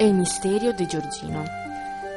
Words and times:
El 0.00 0.14
misterio 0.14 0.72
de 0.72 0.86
Giorgino. 0.86 1.44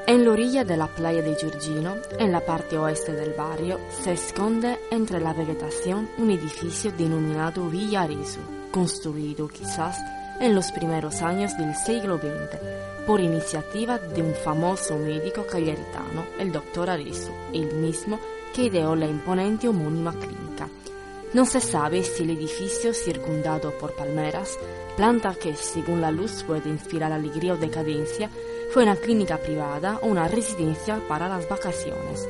En 0.08 0.24
la 0.24 0.32
orilla 0.32 0.64
de 0.64 0.78
la 0.78 0.88
playa 0.88 1.22
de 1.22 1.36
Giorgino, 1.36 1.96
en 2.18 2.32
la 2.32 2.40
parte 2.40 2.78
oeste 2.78 3.12
del 3.12 3.34
barrio, 3.34 3.78
se 3.90 4.14
esconde 4.14 4.80
entre 4.90 5.20
la 5.20 5.34
vegetación 5.34 6.10
un 6.18 6.32
edificio 6.32 6.91
denominado 6.94 7.70
Villa 7.70 8.04
Arezzo, 8.04 8.40
construido 8.72 9.50
quizás 9.50 9.98
en 10.40 10.55
los 10.55 10.72
primeros 10.72 11.22
años 11.22 11.58
del 11.58 11.76
siglo 11.76 12.18
XX 12.18 12.58
por 13.05 13.20
iniciativa 13.20 14.00
de 14.00 14.22
un 14.22 14.34
famoso 14.34 14.98
médico 14.98 15.46
cagliaritano, 15.46 16.24
el 16.40 16.54
doctor 16.54 16.90
Arezzo, 16.90 17.32
el 17.54 17.76
mismo 17.76 18.18
que 18.54 18.63
ideó 18.63 18.96
la 18.96 19.08
imponente 19.08 19.68
homónima 19.68 20.13
clínica. 20.13 20.70
No 21.34 21.46
se 21.46 21.62
sabe 21.62 22.04
si 22.04 22.23
el 22.23 22.30
edificio 22.30 22.94
circundado 22.94 23.72
por 23.80 23.96
palmeras, 23.96 24.58
planta 24.96 25.34
que 25.34 25.55
según 25.55 26.00
la 26.00 26.12
luz 26.12 26.44
puede 26.44 26.70
inspirar 26.70 27.12
alegría 27.12 27.54
o 27.54 27.58
decadencia, 27.58 28.30
fue 28.72 28.84
una 28.84 28.96
clínica 28.96 29.38
privada 29.38 30.00
o 30.04 30.08
una 30.08 30.27
residencia 30.27 31.00
para 31.08 31.27
las 31.27 31.49
vacaciones. 31.49 32.30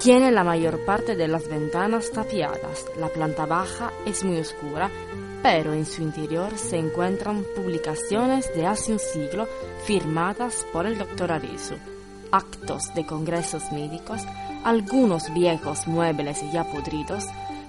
Tiene 0.00 0.32
la 0.32 0.42
mayor 0.42 0.84
parte 0.84 1.14
de 1.14 1.28
las 1.28 1.48
ventanas 1.48 2.10
tapiadas, 2.10 2.86
la 2.98 3.08
planta 3.08 3.46
baja 3.46 3.92
es 4.04 4.24
muy 4.24 4.38
oscura, 4.38 4.90
pero 5.40 5.72
en 5.72 5.86
su 5.86 6.02
interior 6.02 6.58
se 6.58 6.76
encuentran 6.76 7.44
publicaciones 7.54 8.52
de 8.54 8.66
hace 8.66 8.92
un 8.92 8.98
siglo 8.98 9.46
firmadas 9.84 10.66
por 10.72 10.86
el 10.86 10.98
doctor 10.98 11.30
Arezzo, 11.30 11.76
actos 12.32 12.92
de 12.94 13.06
congresos 13.06 13.70
médicos, 13.70 14.22
algunos 14.64 15.32
viejos 15.32 15.86
muebles 15.86 16.40
ya 16.52 16.64
podridos, 16.64 17.24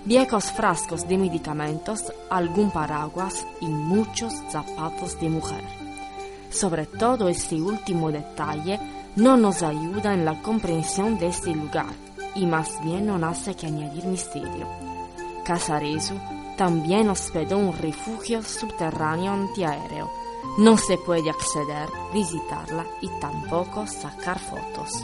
viejos 0.05 0.51
frascos 0.51 1.07
de 1.07 1.17
medicamentos, 1.17 2.13
algún 2.29 2.71
paraguas 2.71 3.45
y 3.59 3.67
muchos 3.67 4.33
zapatos 4.49 5.19
de 5.19 5.29
mujer. 5.29 5.63
Sobre 6.49 6.85
todo 6.85 7.27
este 7.27 7.61
último 7.61 8.11
detalle 8.11 8.79
no 9.15 9.35
nos 9.35 9.63
ayuda 9.63 10.13
en 10.13 10.25
la 10.25 10.41
comprensión 10.41 11.17
de 11.17 11.27
este 11.27 11.53
lugar 11.53 11.93
y 12.35 12.45
más 12.45 12.81
bien 12.83 13.07
no 13.07 13.15
hace 13.27 13.55
que 13.55 13.67
añadir 13.67 14.05
misterio. 14.05 14.67
Casaresu 15.43 16.15
también 16.57 17.09
hospedó 17.09 17.57
un 17.57 17.77
refugio 17.77 18.41
subterráneo 18.41 19.33
antiaéreo. 19.33 20.09
No 20.57 20.77
se 20.77 20.97
puede 20.97 21.29
acceder, 21.29 21.89
visitarla 22.13 22.85
y 23.01 23.09
tampoco 23.19 23.85
sacar 23.87 24.39
fotos. 24.39 25.03